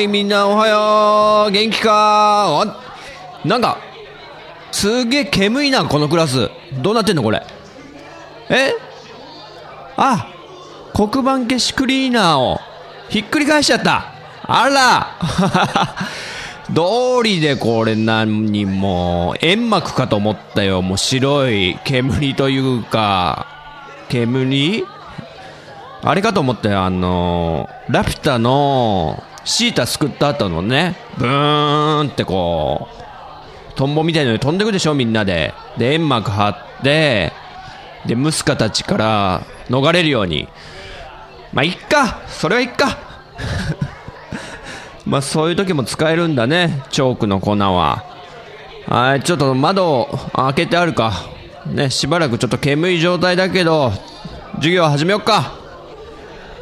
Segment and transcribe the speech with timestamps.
[0.00, 1.50] いみんなおはよう。
[1.52, 2.62] 元気か？
[2.62, 2.76] あ
[3.44, 3.78] なんか
[4.72, 6.50] すげえ煙いなこのクラス。
[6.82, 7.42] どうなってんのこれ？
[8.48, 8.74] え？
[9.96, 10.32] あ
[10.94, 12.58] 黒板消しクリーナーを
[13.08, 14.12] ひっくり返しちゃった。
[14.42, 15.16] あら。
[16.72, 20.82] 道理でこれ何も煙幕かと思ったよ。
[20.82, 23.46] もう白い煙というか。
[24.08, 24.84] 煙？
[26.02, 32.88] あれかと思ってあのラピュタのシータすくった後のねブーンってこ
[33.70, 35.54] うトンボみたいなのに飛んでくでしょみんなで。
[35.78, 37.32] で煙幕張って
[38.06, 40.48] でムスカたちから逃れるように。
[41.52, 42.20] まあいっか。
[42.28, 42.98] それはいっか。
[45.06, 48.04] まあそういう時も使えるんだねチョークの粉は。
[48.86, 51.12] はいちょっと窓を開けてあるか。
[51.66, 53.92] ねしばらくちょっと煙い状態だけど
[54.56, 55.52] 授業始めよっか。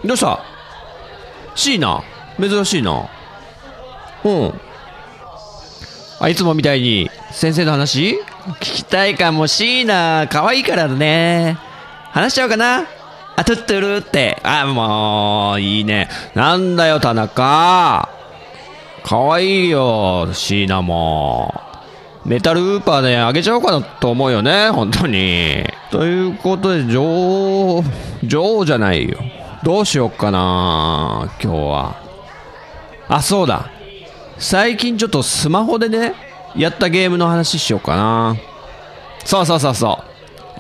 [0.05, 0.39] どうした？
[1.57, 2.03] シーナ？
[2.41, 3.09] 珍しいな。
[4.25, 4.61] うん。
[6.21, 8.19] あいつもみたいに先生の話？
[8.61, 10.27] 聞きたいかもしいな。
[10.31, 11.59] 可愛いからね。
[12.11, 12.85] 話しちゃおうかな。
[13.37, 14.41] あトゥットゥルって。
[14.43, 16.09] あもういいね。
[16.35, 18.09] なんだよ田中。
[19.05, 21.55] 可愛いよシーナも。
[22.25, 25.65] メタルウーパーであげちゃおうかなと思うよね本当に。
[25.91, 27.85] ということで女王
[28.25, 29.19] 女王じゃないよ。
[29.63, 32.08] どうしよっかな今日は。
[33.09, 33.71] あそうだ。
[34.39, 36.15] 最近ちょっとスマホでね
[36.55, 38.37] やったゲームの話しようかな。
[39.25, 40.05] そうそうそうそ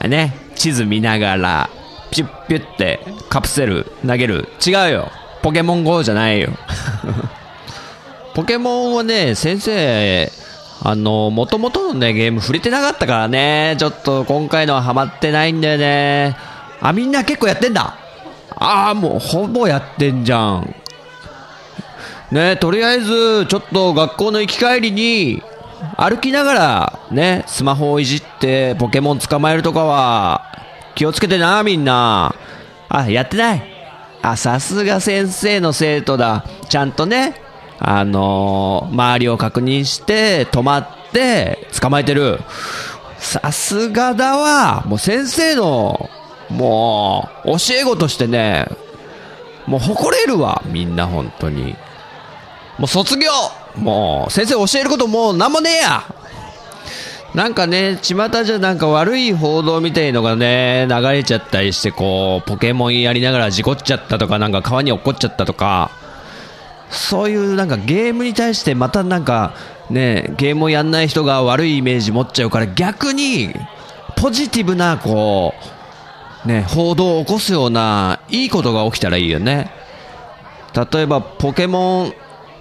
[0.02, 0.08] う。
[0.08, 1.70] ね地図見ながら
[2.10, 4.48] ピュッピュッてカプセル投げる。
[4.66, 5.10] 違うよ。
[5.42, 6.50] ポケモン GO じゃないよ。
[8.34, 10.30] ポケモンはね先生
[10.82, 13.76] あのもともとのねゲーム触れてなかったからね。
[13.78, 16.36] ちょっと今回のはハマってないんだよね。
[16.80, 17.96] あみんな結構やってんだ。
[18.60, 20.74] ああ、もうほぼやってんじゃん。
[22.30, 25.42] ねとりあえず、ちょっと学校の行き帰りに、
[25.96, 30.44] 歩きながら、ね、スマホをいじってポケモン捕まえるとかは、
[30.94, 32.34] 気をつけてな、みんな。
[32.88, 33.62] あ、やってない。
[34.22, 36.44] あ、さすが先生の生徒だ。
[36.68, 37.34] ちゃんとね、
[37.78, 42.40] あのー、周りを確認して、止まって、捕まえてる。
[43.18, 44.84] さすがだわ。
[44.86, 46.10] もう先生の
[46.50, 48.66] もう、教え子としてね、
[49.66, 51.76] もう誇れるわ、みんな本当に。
[52.78, 53.30] もう卒業
[53.76, 56.04] もう、先生教えることもうなんもねえや
[57.34, 65.90] なんかね、巷じゃなんか悪い報道みたいのがね、流れちゃったりして、こう、ポケモンやりながら事故っちゃったとか、なんか川に落っこっちゃったとか、
[66.90, 69.52] そういうなんかゲームに対してまたなんか
[69.90, 73.54] ね、ゲームをやんない人が悪いイメージ持っちゃうから逆に、
[74.16, 75.54] ポジティブな、こ
[76.44, 79.70] う、ね、報道を起こすようないいことが起きたらいいよね。
[80.92, 82.14] 例えば、ポケモン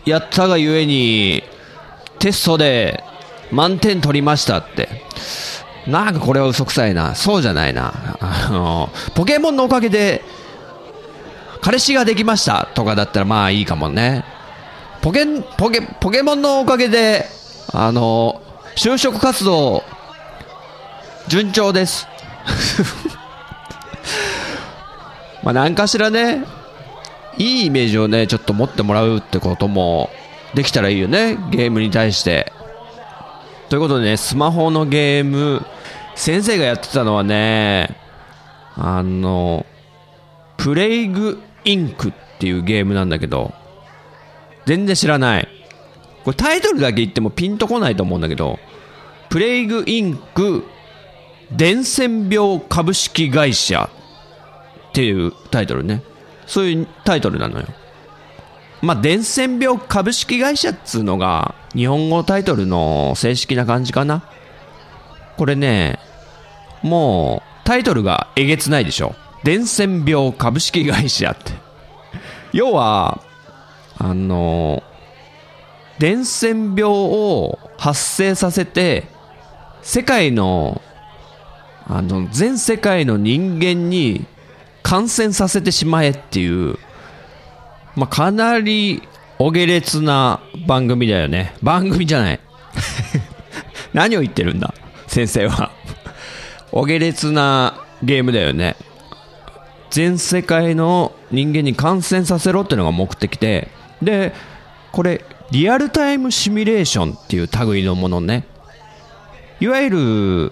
[0.07, 1.43] やったがゆえに、
[2.19, 3.03] テストで
[3.51, 5.03] 満点取りましたって。
[5.85, 7.13] なんかこれは嘘くさいな。
[7.13, 8.17] そうじゃないな。
[8.19, 10.23] あの、ポケモンのおかげで、
[11.61, 14.23] 彼氏ができましたとかだったらまあいいかもね。
[15.01, 15.25] ポケ、
[15.57, 17.25] ポケ、ポケモンのおかげで、
[17.73, 18.41] あの、
[18.77, 19.83] 就職活動、
[21.27, 22.07] 順調です。
[25.43, 26.45] まあ、何かしらね、
[27.37, 30.09] いいイメージをね、ちょっと持ってもらうってことも
[30.53, 32.51] できたらいいよね、ゲームに対して。
[33.69, 35.65] ということでね、スマホのゲーム、
[36.15, 37.95] 先生がやってたのはね、
[38.75, 39.65] あの、
[40.57, 43.53] プレイグインクっていうゲームなんだけど、
[44.65, 45.47] 全然知らない。
[46.23, 48.59] これタイトルだけ言ってもピンとこないと思うんだけど、
[49.29, 50.63] プレイグインク
[51.51, 53.89] 伝染病株式会社
[54.89, 56.01] っていうタイトルね。
[56.47, 57.67] そういうタイトルなのよ。
[58.81, 64.23] まあ、伝染病株式会社っつうのが、日本語タイトルの正式な感じかな。
[65.35, 65.99] これね、
[66.83, 69.15] もう、タイトルがえげつないでしょ。
[69.43, 71.53] 伝染病株式会社って。
[72.53, 73.21] 要は、
[73.97, 74.83] あの、
[75.99, 79.05] 伝染病を発生させて、
[79.81, 80.81] 世界の、
[81.87, 84.25] あの、全世界の人間に
[84.87, 86.79] 感染させてしまえっていう、
[87.97, 89.03] まあ、かなり
[89.37, 91.53] お下劣な番組だよね。
[91.61, 92.39] 番組じゃない。
[93.91, 94.73] 何を言ってるんだ
[95.07, 95.71] 先生は。
[96.71, 98.77] お下劣なゲームだよね。
[99.89, 103.69] 全世界の人間に感染させろっていうのが目的で、
[104.01, 104.33] で、
[104.93, 108.45] これ、リアルタイムシミュレーションっていう類のものね。
[109.59, 110.51] いわゆる、う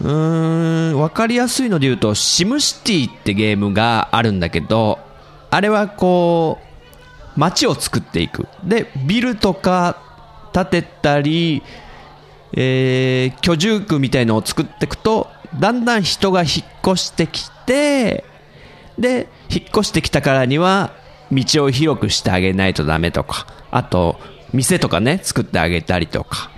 [0.00, 4.98] ーん、わかりやすいので言うと、シムシティってゲームがあるんだけど、
[5.50, 6.58] あれはこ
[7.36, 8.46] う、街を作っていく。
[8.64, 9.96] で、ビルとか
[10.52, 11.62] 建てたり、
[12.52, 16.50] えー、居住区みたいのを作っていくと、だんだん人が引っ
[16.86, 18.24] 越してきて、
[18.98, 20.92] で、引っ越してきたからには、
[21.32, 24.20] 道を広くしてあげないとダメとか、あと、
[24.52, 26.50] 店とかね、作ってあげたりとか、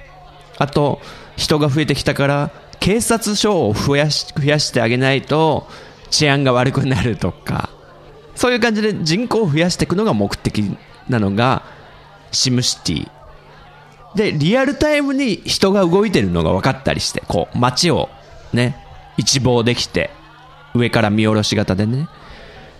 [0.58, 1.00] あと、
[1.36, 2.50] 人が増えてきたから、
[2.82, 5.68] 警察署を増やし増やしてあげないと
[6.10, 7.70] 治安が悪くなるとか、
[8.34, 10.76] そういう感じで人口を増やしていくのが目的
[11.08, 11.62] なのが、
[12.32, 13.10] シムシティ。
[14.16, 18.08] で、リアルタイムに人が動いてるのが分かったりして、こう、街を
[18.52, 18.76] ね、
[19.16, 20.10] 一望できて、
[20.74, 22.08] 上から見下ろし型でね。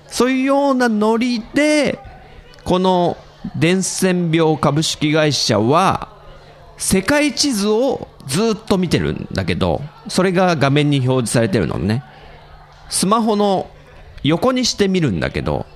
[0.08, 2.00] そういうようなノリで、
[2.64, 3.16] この
[3.54, 6.08] 伝染病株式会社は、
[6.76, 12.04] 世界地図をずっと見てるんだけど、それが画面に表示されてるのね。
[12.88, 13.68] スマホの
[14.22, 15.66] 横にして見るんだけど、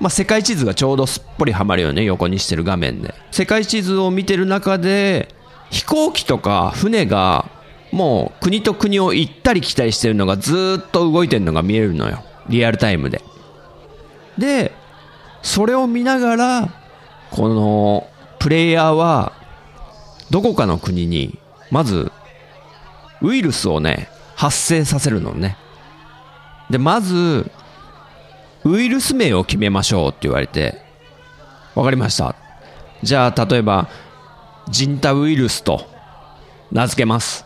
[0.00, 3.14] まあ、世界地図がちょうどすっぽりはまるよね、横にしてる画面で。
[3.30, 5.34] 世界地図を見てる中で、
[5.70, 7.50] 飛行機とか船が
[7.92, 12.22] もう国と国を行ったり来たりしてるのがずっと動いてるのが見えるのよ。
[12.48, 13.22] リアルタイムで。
[14.38, 14.72] で、
[15.42, 16.74] それを見ながら、
[17.30, 18.06] この
[18.38, 19.32] プレイヤーは、
[20.30, 21.38] どこかの国に、
[21.70, 22.12] まず、
[23.22, 25.56] ウイルスをね、発生させるのね。
[26.70, 27.50] で、まず、
[28.64, 30.80] ウイルス名を決めましょうって言われて、
[31.74, 32.34] わかりました。
[33.02, 33.88] じゃあ、例えば、
[34.68, 35.86] ジンタウイルスと
[36.72, 37.44] 名付けます。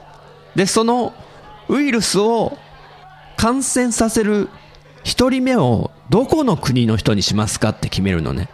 [0.54, 1.12] で、その
[1.68, 2.58] ウイルスを
[3.36, 4.48] 感染させる
[5.04, 8.48] 1人目をどこの国の人にしますかって決めるのね。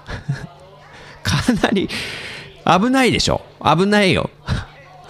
[1.23, 1.89] かなり
[2.65, 4.31] 危ないでしょ危ないよ。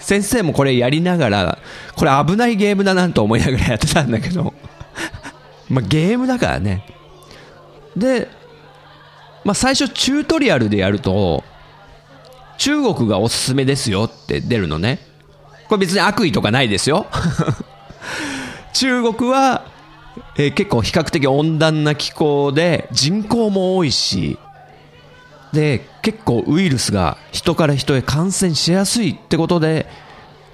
[0.07, 1.57] 先生もこれやりながら、
[1.97, 4.53] これ危ないゲームだなと思いながらやってたんだけど。
[5.67, 6.85] まあゲームだからね。
[7.97, 8.29] で、
[9.43, 11.43] まあ最初チュートリアルでやると、
[12.57, 14.99] 中国がおすすめですよって出るのね。
[15.67, 17.07] これ別に悪意とかないですよ。
[18.71, 19.65] 中国は
[20.37, 24.39] えー、結構比較的温暖な気候で人口も多いし、
[25.51, 29.87] で、結構ウイルスが人から人へ感染しやすいってことで、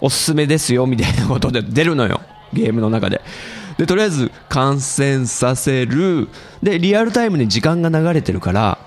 [0.01, 2.21] おすすめですよみたいなことで出るのよ。
[2.53, 3.21] ゲームの中で。
[3.77, 6.27] で、とりあえず感染させる。
[6.63, 8.79] で、リアルタイムに時間が流れてるから、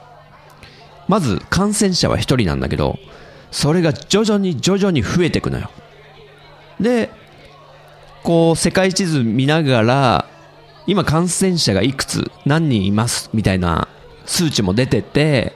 [1.06, 2.98] まず感染者は1人なんだけど、
[3.52, 5.70] それが徐々に徐々に増えていくのよ。
[6.80, 7.10] で、
[8.24, 10.26] こう世界地図見ながら、
[10.88, 13.86] 今感染者がいくつ何人いますみたいな
[14.24, 15.54] 数値も出てて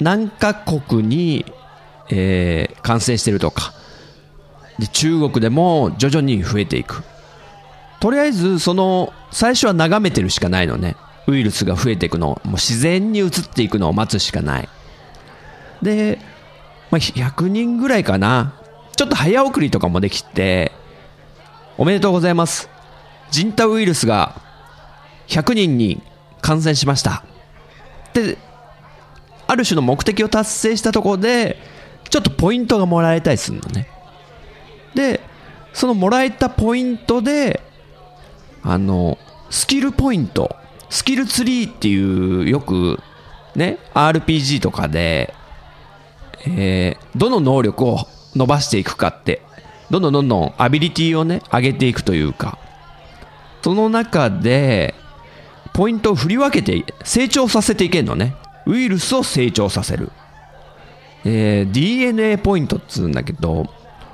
[0.00, 1.44] 何カ国に、
[2.10, 3.72] えー、感染してるとか。
[4.78, 7.02] で中国でも徐々に増えていく。
[8.00, 10.96] とりあえずその最初は眺めてるしかないのね。
[11.26, 14.68] ウイルスが増えていくのもう自然に移っていくのを待つしかない。
[15.82, 16.18] で、
[16.90, 18.54] まあ、100人ぐらいかな。
[18.96, 20.72] ちょっと早送りとかもできて
[21.76, 22.68] おめでとうございます。
[23.30, 24.40] ジンタウイルスが
[25.28, 26.02] 100人に
[26.40, 27.24] 感染しました。
[28.14, 28.38] で、
[29.48, 31.56] ある種の目的を達成したところで、
[32.10, 33.88] ちょっとポイントがもらえたりするのね。
[34.94, 35.20] で、
[35.72, 37.62] そのもらえたポイントで、
[38.62, 40.54] あの、スキルポイント、
[40.90, 43.00] スキルツリーっていうよく
[43.56, 45.34] ね、RPG とかで、
[46.46, 49.40] えー、どの能力を伸ばしていくかって、
[49.90, 52.58] どんどんどんどんアビリティをね、上げていくというか、
[53.62, 54.94] その中で、
[55.72, 58.34] ポイントを振り分けて成長させていけるのね。
[58.68, 60.12] ウイルスを成長させる。
[61.24, 63.66] えー、DNA ポイントっつうんだけど、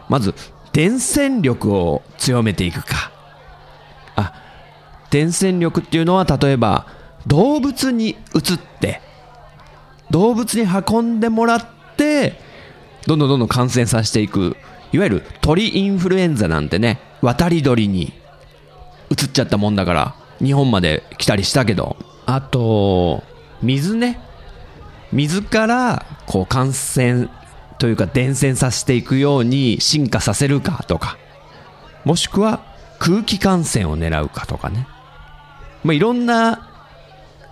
[0.09, 0.35] まず、
[0.73, 3.13] 伝染力を強めていくか。
[4.17, 4.33] あ、
[5.11, 6.87] 伝染力っていうのは例えば、
[7.27, 9.01] 動物に移って、
[10.11, 12.41] 動物に運んでもらって、
[13.07, 14.57] どんどんどんどん感染させていく。
[14.93, 18.13] いわゆる鳥インフルエンザなんてね、渡り鳥に
[19.11, 21.97] 移っちゃったもんだから、日本まで来たりしたけど、
[22.27, 23.25] あと、
[23.61, 24.21] 水ね。
[25.15, 27.29] 水から、こう、感染
[27.79, 31.17] というか伝染させていくように進化させるかとか、
[32.05, 32.61] もしくは
[32.99, 34.87] 空気感染を狙うかとかね。
[35.85, 36.69] まあ、いろんな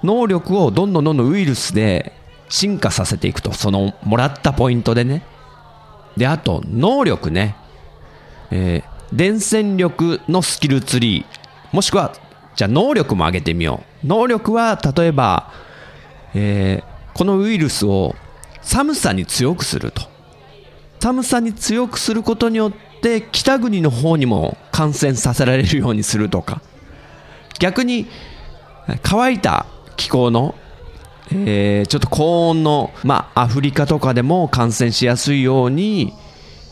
[0.02, 2.12] 能力をどんどんどんどんウイルスで
[2.48, 5.22] 進化させていくと、そのもらったポイントでね。
[6.16, 7.56] で、あと、能力ね。
[8.50, 11.24] えー伝染力のスキルツリー。
[11.70, 12.14] もしくは、
[12.56, 14.06] じゃあ能力も上げてみよう。
[14.06, 15.52] 能力は、例えば、
[16.34, 18.14] えーこのウイルスを
[18.62, 20.02] 寒さに強くすると。
[21.00, 26.62] 寒さに強くすることによって、北国の方にも感染させられるようにするとか。
[27.58, 28.06] 逆に、
[29.02, 29.66] 乾いた
[29.96, 30.54] 気候の、
[31.32, 36.12] えーちょっと高温の、まあ、アフリカとかでも感染しやすいように、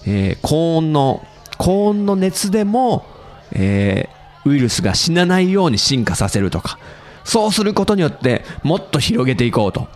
[0.07, 1.27] えー高温の、
[1.59, 3.05] 高温の熱でも、
[3.53, 6.79] えーウイルスが死なないように進化させるとか、
[7.25, 9.89] そうすることによって、もっと広げていこうと。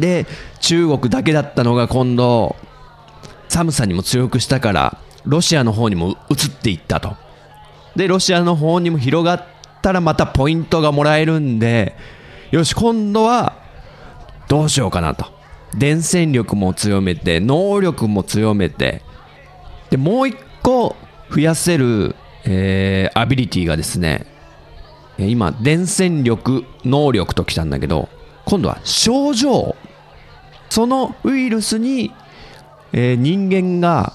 [0.00, 0.26] で、
[0.60, 2.56] 中国だけだったのが今度、
[3.48, 7.16] 寒さにも強くしたから、ロシアの方にも移っていったと。
[7.96, 9.44] で、ロシアの方にも広がっ
[9.82, 11.96] たらまたポイントがもらえるんで、
[12.50, 13.54] よし、今度は、
[14.48, 15.26] どうしようかなと。
[15.76, 19.02] 伝染力も強めて、能力も強めて、
[19.90, 20.96] で、もう一個
[21.30, 24.26] 増やせる、えーアビリティがですね、
[25.18, 28.08] 今、伝染力、能力ときたんだけど、
[28.44, 29.74] 今度は症状。
[30.70, 32.12] そのウイルスに、
[32.92, 34.12] えー人間が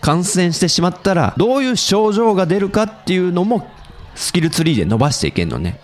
[0.00, 3.68] 感染してしまったら、どういう症状が出るかっていうのも、
[4.14, 5.78] スキルツリーで伸ばしていけるのね。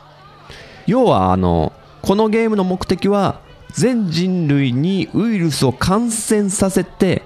[0.86, 3.40] 要は、あの、このゲームの目的は、
[3.72, 7.22] 全人類にウイルスを感染させて、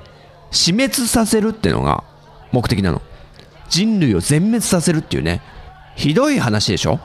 [0.50, 2.02] 死滅させるっていうのが
[2.50, 3.00] 目的なの。
[3.68, 5.42] 人類を全滅させるっていうね。
[5.94, 6.98] ひどい話でしょ？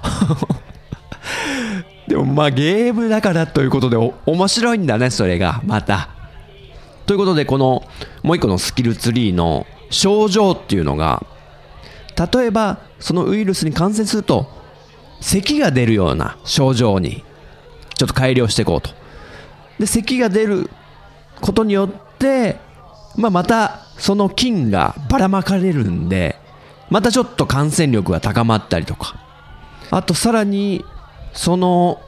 [2.07, 5.61] でもまあゲームだからということで面白いんだね、それが。
[5.65, 6.09] また。
[7.05, 7.83] ということで、この
[8.23, 11.25] もう一個のスキルツリーの症状っていうのが、
[12.33, 14.47] 例えばそのウイルスに感染すると、
[15.21, 17.23] 咳が出るような症状に
[17.95, 18.91] ちょっと改良していこうと。
[19.79, 20.69] で、咳が出る
[21.41, 22.57] ことによって、
[23.17, 26.37] まあ、またその菌がばらまかれるんで、
[26.89, 29.15] またちょっと感染力が高まったりとか。
[29.91, 30.83] あとさらに、
[31.35, 32.01] その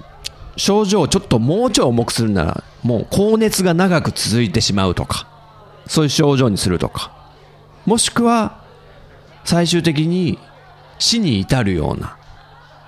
[0.55, 5.27] 症状をちょっともうちょい重くするなら、もう高熱が長く続いてしまうとか、
[5.85, 7.11] そういう症状にするとか。
[7.85, 8.63] もしくは、
[9.45, 10.39] 最終的に
[10.99, 12.17] 死に至るような、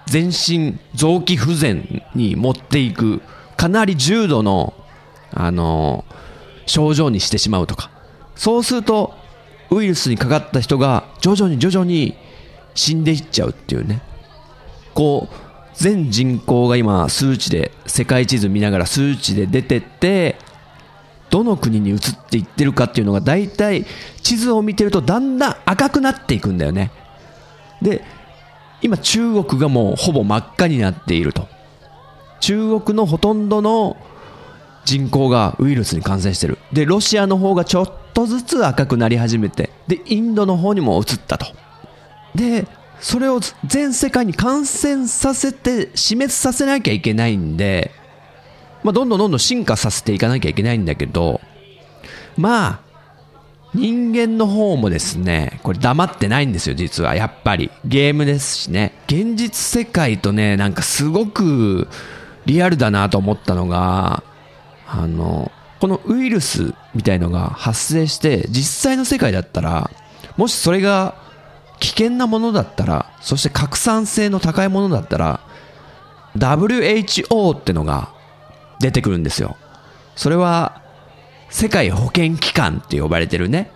[0.08, 3.22] 全身臓器不全に持っていく、
[3.55, 4.74] かなり重度の、
[5.31, 6.05] あの
[6.65, 7.91] 症状にしてしまうとか。
[8.36, 9.13] そうすると、
[9.69, 12.15] ウイルスにかかった人が徐々に徐々に
[12.74, 14.01] 死んでいっちゃうっていうね。
[14.96, 15.48] こう、
[15.79, 20.36] 全人口が今数値で、世界地図見ながら数値で出てって、
[21.29, 23.86] どの国に移っていってるかっていうのが大体
[24.21, 26.91] 地図を見てるとだんだん赤くなっていくんだよね。
[27.81, 28.03] で、
[28.81, 31.48] 今中国がもうほぼ真っ赤になっていると。
[32.41, 33.95] 中国のほとんどの
[34.83, 36.57] 人口がウイルスに感染してる。
[36.74, 41.45] で、ロシアの方がちょっとずつ赤くなり始めて、で、インドの方にも移ったと。
[42.36, 42.67] で、
[43.01, 47.91] それを全世界に感染させて死滅させなきゃいけないんで、
[48.83, 51.41] まあ、どんどんどんどん進化させていかなきゃいけないんだけど、
[52.37, 52.79] まあ、
[53.73, 57.15] 人間の方もですね、これ黙ってないんですよ、実は。
[57.15, 57.69] やっぱり。
[57.85, 58.93] ゲームですしね。
[59.07, 61.87] 現実世界とね、なんかすごく
[62.45, 64.23] リアルだなと思ったのが、
[64.87, 69.91] あの、このウイルスみたいのが発生して、実際の世界だったら、
[70.35, 71.15] もしそれが
[71.79, 75.39] 危険なものだったら、そして拡散性の高いものだったら、
[76.38, 78.13] WHO ってのが
[78.79, 79.57] 出てくるんですよ。
[80.15, 80.81] それは、
[81.50, 83.71] 世界保健機関って呼ばれてるね。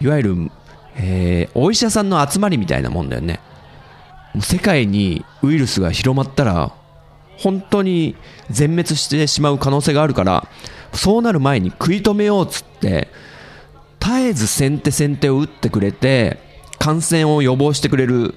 [0.00, 0.50] いわゆる、
[0.96, 3.40] えーお医者さんの集まりみたいなもんだよね。
[4.40, 6.72] 世界にウイルスが広まったら、
[7.38, 8.16] 本当に
[8.50, 10.48] 全滅してしまう可能性があるから、
[10.92, 13.08] そうなる前に食い止めようっつって、
[14.00, 16.47] 絶えず先手先手を打ってくれて、
[16.88, 18.34] 感染を予防してくれる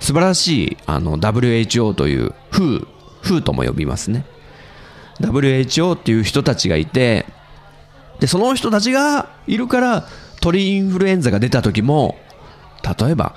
[0.00, 2.86] 素晴らしいあの WHO という WHO、
[3.22, 4.26] WHO とも呼びますね。
[5.20, 7.26] WHO っていう人たちがいて、
[8.20, 10.08] で、その人たちがいるから
[10.40, 12.18] 鳥インフルエンザが出た時も、
[12.98, 13.36] 例えば、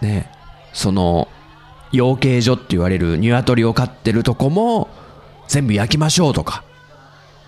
[0.00, 0.30] ね、
[0.72, 1.28] その
[1.92, 4.88] 養鶏所って言われる鶏を飼ってるとこも
[5.48, 6.64] 全部焼きましょうとか、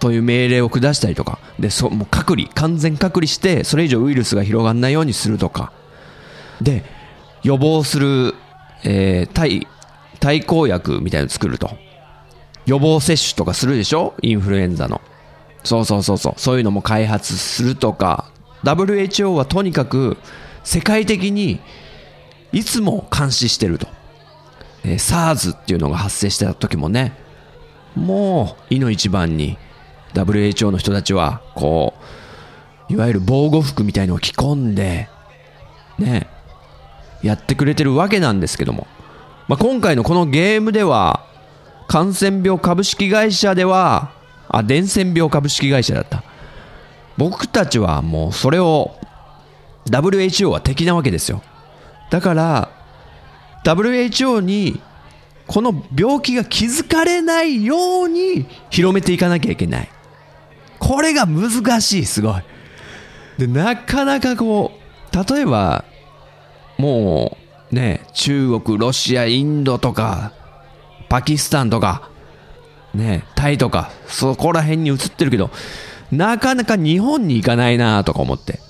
[0.00, 5.72] そういう命令を下したりとか、で、そもう隔離、完全隔離して、それ以上ウイルスが広がらないようにするとか、
[6.60, 6.84] で、
[7.42, 8.34] 予防する、
[8.84, 9.66] えー、対、
[10.20, 11.70] 対抗薬みたいなの作ると。
[12.66, 14.14] 予防接種とかするでしょ？
[14.20, 15.00] インフルエンザの。
[15.64, 16.34] そうそうそうそう。
[16.36, 18.30] そういうのも開発するとか、
[18.62, 20.16] WHO はとにかく
[20.64, 21.60] 世界的に
[22.52, 23.86] いつも監視してると。
[24.84, 27.12] えー、SARS っていうのが発生した時もね、
[27.94, 29.58] もう、いの一番に
[30.14, 31.94] WHO の人たちは、こ
[32.90, 35.08] う、いわゆる防護服みたいのを着込んで、
[35.98, 36.28] ね、
[37.22, 38.86] やってくれてるわけなんですけども。
[39.48, 41.24] まあ、今回のこのゲームでは、
[41.88, 44.12] 感染病株式会社では、
[44.48, 46.22] あ、伝染病株式会社だった。
[47.16, 48.94] 僕たちはもうそれを
[49.90, 51.42] WHO は敵なわけですよ。
[52.10, 52.70] だから、
[53.64, 54.80] WHO に
[55.46, 59.88] この病気が気づかれないように広めていかなきゃいけない。
[60.78, 62.42] これが難しい、すごい。
[63.38, 64.72] で、なかなかこ
[65.12, 65.84] う、例えば、
[66.78, 67.36] も
[67.70, 70.32] う、ね、中国、ロシア、インドとか、
[71.08, 72.10] パキスタンとか、
[72.94, 75.50] ね、タイとか、そこら辺に映ってるけど、
[76.10, 78.60] なかなか日本に行かないなとか思って。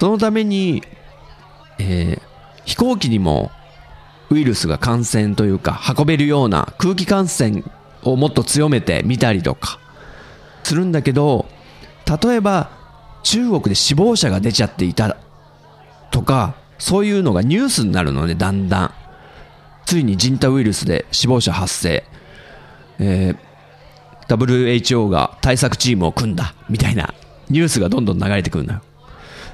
[0.00, 0.82] そのために、
[1.78, 2.22] えー、
[2.64, 3.50] 飛行機にも
[4.30, 7.64] ウイルスが感染というか運べるような空気感染
[8.02, 9.80] をもっと強めてみたりとか
[10.62, 11.46] するんだけど
[12.22, 12.70] 例えば
[13.22, 15.16] 中国で死亡者が出ちゃっていた
[16.10, 18.94] とかそういうのがニュースになるのでだんだん。
[19.84, 22.04] ついに人体ウイルスで死亡者発生、
[22.98, 27.14] えー、WHO が対策チームを組んだみたいな
[27.48, 28.82] ニュースがどんどん流れてくるのよ。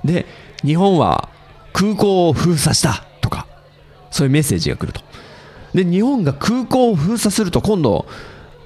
[0.04, 0.26] で
[0.64, 1.28] 日本は
[1.72, 3.46] 空港を封鎖したとか
[4.10, 5.02] そういうメッセージが来ると。
[5.72, 8.06] で日本が空港を封鎖すると今度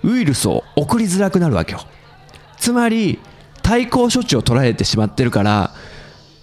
[0.03, 1.81] ウイルスを送りづらくなるわけよ。
[2.59, 3.19] つまり
[3.63, 5.75] 対抗処置を取られてしまってるから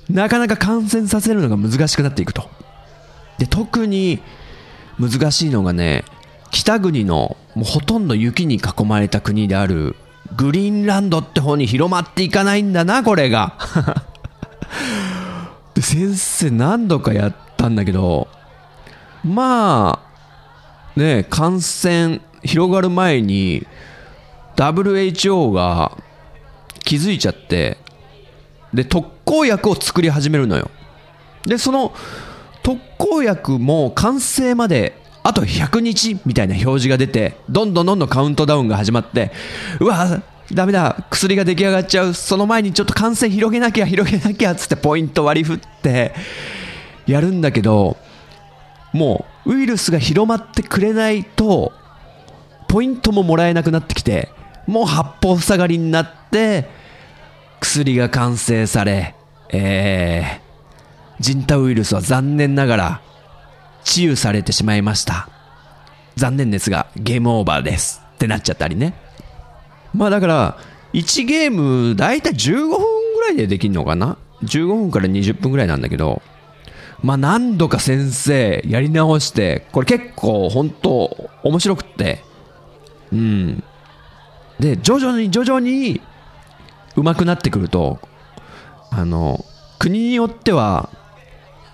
[0.10, 2.50] なかなか感染させるのが難しくなっていくと。
[3.38, 4.22] で特に
[5.00, 6.06] 難しいのがね
[6.52, 9.96] 北国のもうほとんど雪に囲まれた国である
[10.38, 13.58] グリーンランドって方に広まっていかないんだなこれが。
[15.74, 18.30] で先生何度かやったんだけど
[19.26, 20.00] ま
[20.96, 23.68] あね感染広がる前に
[24.56, 25.98] WHO が
[26.86, 27.78] 気づいちゃって
[28.74, 30.70] で特効薬を作り始めるのよ。
[31.46, 31.94] でその
[32.64, 39.32] 特効薬も完成まであと100日みたいな表示が出てどんどんどんどんカウントダウンが始まって
[39.80, 40.22] うわ
[40.54, 42.14] ダメだ薬が出来上がっちゃう。
[42.14, 46.14] その前にちょっと感染広げなきゃ広げなきゃっつってポイント割り振って
[47.08, 47.98] やるんだけど
[48.94, 51.74] もうウイルスが広まってくれないと
[52.68, 54.30] ポイントももらえなくなってきて
[54.68, 56.70] もう八方塞がりになって
[57.66, 59.16] 薬が完成され
[59.50, 63.02] えー、ジンタウイルスは残念ながら
[63.84, 65.30] 治癒されてしまいました
[66.16, 69.06] 残念ですがゲームオーバーですってなっちゃったりね
[69.96, 70.58] まあだから、
[70.94, 72.78] 1ゲーム、だいたい15分
[73.16, 76.22] ぐらいでできるのかな ?15 分から20分ぐらいなんだけど、
[77.02, 82.20] まあ何度か先生やり直して、これ結構本当面白くって、
[83.14, 83.64] うん。
[84.60, 86.02] で、徐々に徐々に
[86.96, 88.00] 上手くなってくると、
[88.92, 89.44] あの、
[89.80, 90.90] 国によっては、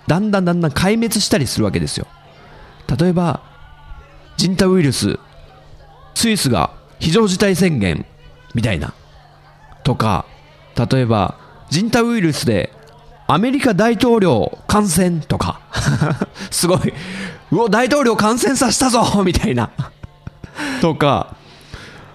[0.06, 2.06] だんだんだんだん壊滅したりするわけですよ。
[2.98, 3.40] 例えば、
[4.36, 5.18] ジンタウイルス、
[6.14, 8.04] スイスが非常事態宣言
[8.54, 8.94] みたいな。
[9.84, 10.24] とか、
[10.76, 11.36] 例えば、
[11.70, 12.72] ジンタウイルスで
[13.26, 15.60] アメリカ大統領感染とか、
[16.50, 16.92] すごい、
[17.50, 19.70] うお、大統領感染させたぞみたいな。
[20.80, 21.36] とか、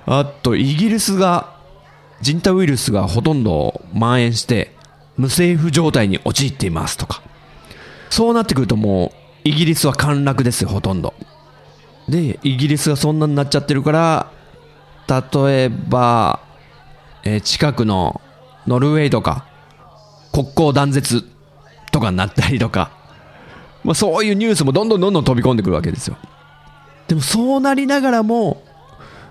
[0.06, 1.57] あと、イギリスが、
[2.22, 4.76] ジンタウイルスがほとんど蔓延して、
[5.18, 7.22] 無政府状態に陥っていますとか。
[8.10, 9.12] そうなってくるとも
[9.46, 11.14] う、イギリスは陥落ですよ、ほとんど。
[12.08, 14.32] で、イギリスがそんなになっちゃってるから、
[15.08, 16.42] 例えば、
[17.24, 18.22] えー、近くの
[18.66, 19.46] ノルウェーとか、
[20.32, 21.24] 国交断絶
[21.92, 22.92] とかになったりとか、
[23.84, 26.18] まあ、そういうニュースもどんどんどんどん飛び込んでくるわけですよ。
[27.08, 28.64] でもそうなりながらも、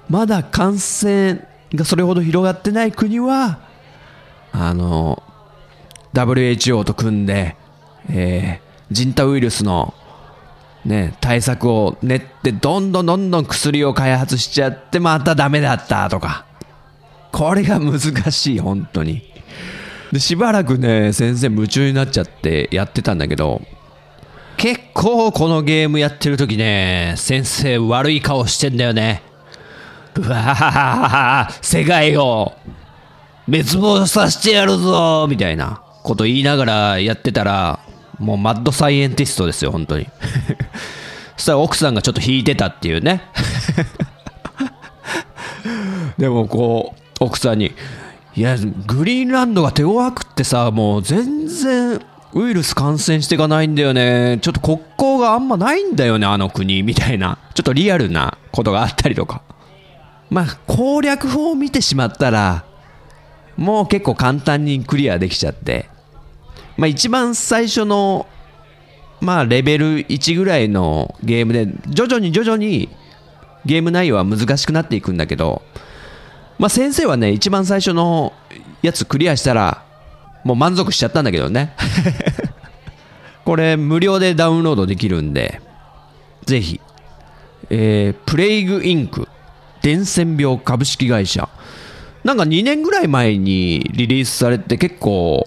[0.09, 3.61] まだ感染がそれほど広がってない国は、
[4.53, 5.23] あの、
[6.15, 7.57] WHO と組んで、
[8.11, 9.95] えー、ジンタウイルスの
[10.87, 16.47] ね、対策を練ってどんどんどんどん薬を開発しちゃってまたダメだったとか。
[17.33, 19.23] これが難しい、本当に。
[20.13, 23.61] で、しばらくね、先生夢中になっちゃってやってたんだけど、
[24.57, 29.23] 結構このゲームやってる時ね、先生悪い顔してんだよね。
[30.17, 32.53] うわは世界を
[33.47, 37.81] 滅亡させてやるぞみたいなこと言いながらやってたら、
[38.19, 40.07] もうマッドサイエンティストですよ、本当に。
[41.37, 43.23] そしたら奥さんがちょっと引いてたっていうね。
[46.17, 47.73] でもこう、奥さんに、
[48.35, 52.01] いや、グリーンランドが手強くってさ、もう全然
[52.33, 54.39] ウイルス感染していかないんだよね。
[54.41, 57.39] ちょっと国交があんまないんだよね、あの国、みたいな。
[57.55, 59.43] ちょっとリアルなことがあったりとか。
[60.37, 62.67] まあ、攻略法を見てしまったら、
[63.57, 65.89] もう結構簡単にクリアできちゃって。
[66.77, 68.27] まあ一番最初の、
[69.23, 72.91] まあレベル1ぐらいのゲームで、徐々に徐々に
[73.65, 75.63] ゲーム内容は難しくなっていくんだけど、
[76.59, 78.35] まあ先生はね、一番最初の
[78.83, 79.87] やつクリアしたら、
[80.45, 81.75] もう満足しちゃったんだけどね。
[83.47, 85.63] これ無料でダウンロードできるんで、
[86.45, 86.79] ぜひ、
[87.71, 89.31] えー、プレイグインク
[89.87, 91.49] 伝染病株式会社。
[92.25, 95.47] なんか2年ぐらい前にリリースされて結構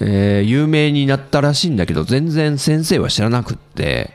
[0.00, 4.10] えー、有名になったらしいんだけど、全然先生は知らなくって、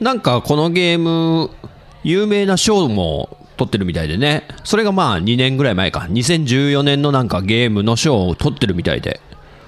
[0.00, 1.50] なんかこのゲーム、
[2.04, 9.20] 有名な賞も取ってるみたいでね、それがまあ2年ぐらい前か、2014年のなんかゲームの賞を取ってるみたいで、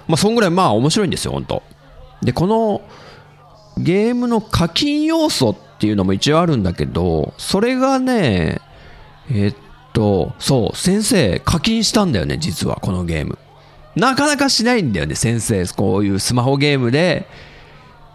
[0.06, 1.62] まあそんぐらいまあ面白いんですよ、本当
[2.22, 2.82] で、この
[3.78, 8.60] ゲームの課金要素っていうのも一応あるんだけど、それがね、
[9.30, 9.54] え、っ
[9.92, 13.38] と、そう、先生課金したんだよね、実はこのゲーム。
[13.96, 15.66] なかなかしないんだよね、先生。
[15.66, 17.26] こういうスマホゲームで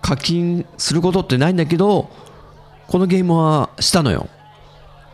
[0.02, 2.10] 課金することってないんだけど、
[2.88, 4.28] このゲームはしたのよ。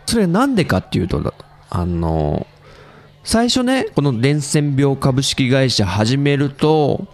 [0.05, 1.33] それなんでかっていうと、
[1.69, 2.47] あの、
[3.23, 7.07] 最初ね、この伝染病株式会社始めると、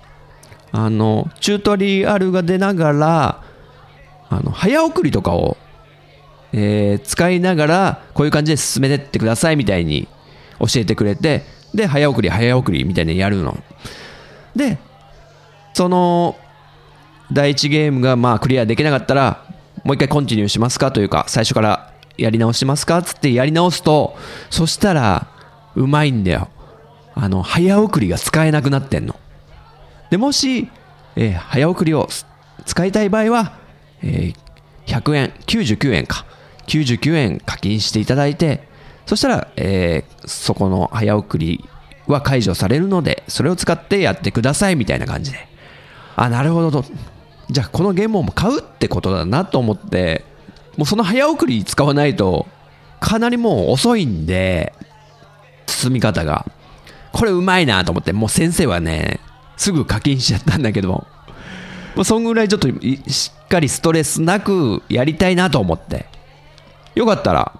[0.71, 3.43] あの、チュートリアルが出ながら、
[4.29, 5.57] あの、早送りとかを、
[6.53, 10.07] えー、使いながら、こういう感じで進めてってくださいみたいに
[10.59, 13.57] 教えてくれて、で、早送り、早送りみたいなやるの。
[14.55, 14.77] で、
[15.73, 16.37] その、
[17.31, 19.45] 第1ゲームがまあクリアできなかったら、
[19.83, 24.15] もう一回コンティニューしますかというか、最初からやり直しますかつってやり直すと、
[24.51, 25.27] そしたら、
[25.75, 26.49] うまいんだよ。
[27.15, 29.19] あの、早送りが使えなくなってんの。
[30.11, 30.69] で、もし、
[31.15, 32.07] えー、早送りを
[32.65, 33.53] 使いたい場合は、
[34.03, 34.35] えー、
[34.85, 36.25] 100円、99円か。
[36.67, 38.67] 99円課金していただいて、
[39.05, 41.67] そしたら、えー、そこの早送り
[42.07, 45.47] は解除されるので、それを使ってやってくださいみたいな感じで。
[46.15, 46.85] あ、なるほどと。
[47.49, 50.23] じゃあこのゲームを買うってことだなと思って、
[50.77, 52.47] もうその早送り使わないと、
[52.99, 54.73] かなりもう遅いんで、
[55.67, 56.45] 進み方が。
[57.11, 59.19] これうまいなと思って、もう先生はね、
[59.57, 61.07] すぐ課金しちゃったんだけども、
[61.95, 62.67] もうそんぐらいちょっと
[63.07, 66.07] しっかりストレスなくやりたいなと思って。
[66.95, 67.51] よかったら、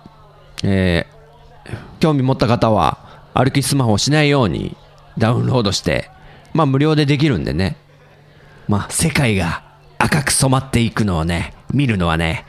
[0.64, 1.06] え
[2.00, 2.98] 興味持った方は
[3.34, 4.76] 歩きスマホをしないように
[5.18, 6.10] ダウンロードして、
[6.54, 7.78] まあ無料でできるんでね。
[8.68, 9.64] まあ世界が
[9.98, 12.46] 赤く染まっていくのをね、見るのはね、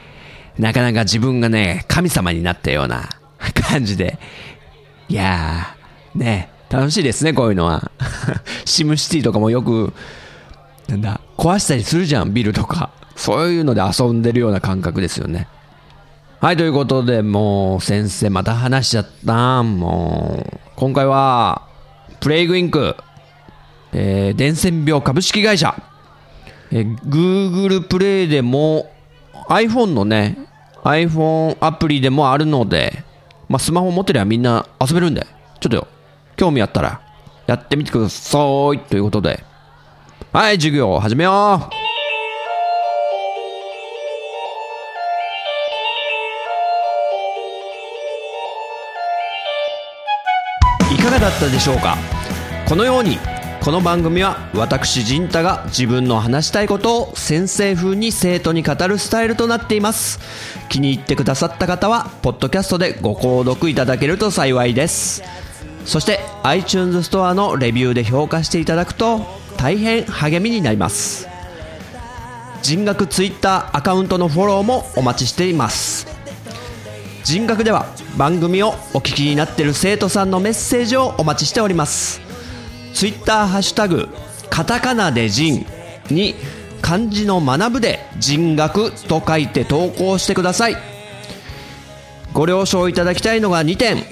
[0.58, 3.08] なかなか自分がね、神様になったような
[3.68, 4.18] 感じで。
[5.08, 7.90] いやー、ね、楽しいですね、こういうのは。
[8.64, 9.92] シムシティとかもよく、
[10.88, 12.90] なんだ、壊したりするじゃん、ビルとか。
[13.16, 15.48] そういうので遊んでるような感覚ですよね。
[16.44, 19.62] はい、ということで、もう、先生、また話しちゃった。
[19.62, 21.66] もう、今回は、
[22.20, 22.96] プレイグインク、
[23.94, 25.74] えー、伝染病株式会社、
[26.70, 28.92] えー、Google プレイでも、
[29.48, 30.36] iPhone のね、
[30.82, 33.04] iPhone アプリでもあるので、
[33.48, 35.26] まあ、スマホ持ってりゃみんな遊べるんで、
[35.60, 35.88] ちょっと、
[36.36, 37.00] 興味あったら、
[37.46, 38.38] やってみてくださ
[38.74, 38.80] い。
[38.80, 39.42] ということで、
[40.30, 41.83] はい、授業始めよう。
[51.34, 51.96] ったでしょうか？
[52.68, 53.18] このように
[53.60, 60.20] この番組は私陣太が自分の話したいことを先生風に生徒に語るスタイルとなっています。
[60.68, 65.22] 気に入ってくださった方はポッドキャストでご購読いただけると幸いです。
[65.86, 71.26] そして iTunes ストアのレビューで評価していただくと大変励みになります。
[72.62, 76.13] 人学 Twitter アカウントのフォローもお待ちしています。
[77.24, 77.86] 人格では
[78.18, 82.20] 番組をお聞きになっている生徒さんのメッセージをお待ちしております。
[82.92, 84.08] ツイッターハッシュタグ
[84.50, 85.66] カタカナで人
[86.10, 86.34] に
[86.82, 90.76] 漢字の学ぶで人学と書いて投稿してください。
[92.34, 94.04] ご了承いただきたいのが2点。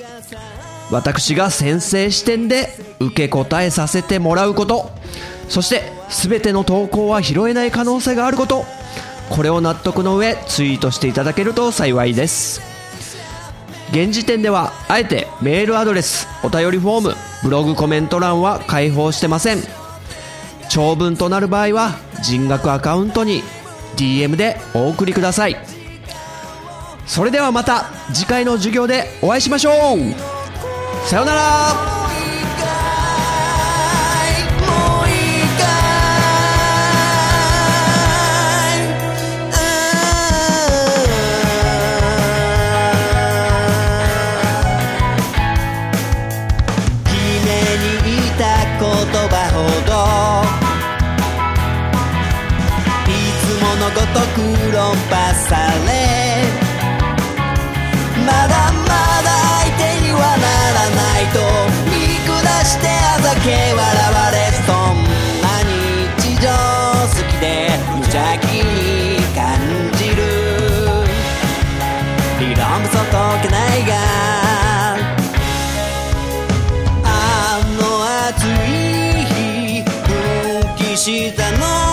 [0.91, 4.91] 私が先生視点で受け答えさせてもらうこと。
[5.51, 8.65] そして全ての投稿は拾えない可能性があること。
[9.29, 12.72] これを納得の上ツイートしていただけると幸いです。
[13.93, 19.59] 現時点ではあえてメールアドレスお便りフォームブログコメント欄は開放してません。
[20.71, 23.43] 長文となる場合は人学アカウントに
[23.97, 25.57] DM でお送りください。
[27.07, 31.07] それではまた次回の授業でお会いしましょう。
[31.07, 31.92] さようなら。
[81.03, 81.92] したの